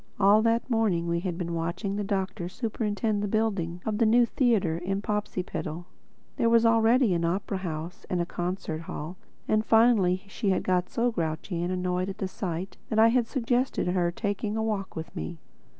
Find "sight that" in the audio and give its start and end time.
12.27-12.97